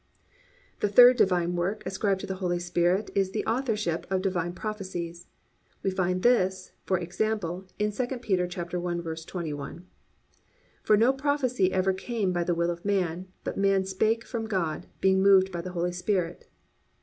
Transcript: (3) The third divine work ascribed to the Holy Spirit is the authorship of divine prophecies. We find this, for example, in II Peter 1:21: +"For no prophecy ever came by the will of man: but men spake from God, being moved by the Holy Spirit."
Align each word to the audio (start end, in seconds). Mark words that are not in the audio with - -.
(3) 0.79 0.87
The 0.87 0.89
third 0.95 1.15
divine 1.17 1.55
work 1.55 1.83
ascribed 1.85 2.21
to 2.21 2.25
the 2.25 2.37
Holy 2.41 2.57
Spirit 2.57 3.11
is 3.13 3.29
the 3.33 3.45
authorship 3.45 4.07
of 4.09 4.23
divine 4.23 4.51
prophecies. 4.53 5.27
We 5.83 5.91
find 5.91 6.23
this, 6.23 6.71
for 6.87 6.97
example, 6.97 7.67
in 7.77 7.89
II 7.93 8.17
Peter 8.17 8.47
1:21: 8.47 9.83
+"For 10.81 10.97
no 10.97 11.13
prophecy 11.13 11.71
ever 11.71 11.93
came 11.93 12.33
by 12.33 12.43
the 12.43 12.55
will 12.55 12.71
of 12.71 12.83
man: 12.83 13.27
but 13.43 13.57
men 13.59 13.85
spake 13.85 14.25
from 14.25 14.47
God, 14.47 14.87
being 15.01 15.21
moved 15.21 15.51
by 15.51 15.61
the 15.61 15.73
Holy 15.73 15.91
Spirit." 15.91 16.49